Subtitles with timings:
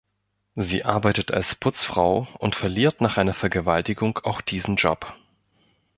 [0.55, 5.13] Sie arbeitet als Putzfrau und verliert nach einer Vergewaltigung auch diesen Job.